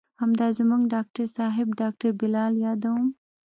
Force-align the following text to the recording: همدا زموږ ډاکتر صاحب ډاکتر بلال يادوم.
همدا 0.21 0.47
زموږ 0.59 0.81
ډاکتر 0.93 1.25
صاحب 1.37 1.67
ډاکتر 1.81 2.09
بلال 2.19 2.53
يادوم. 2.65 3.05